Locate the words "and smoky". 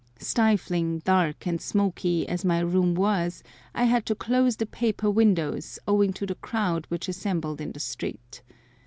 1.45-2.27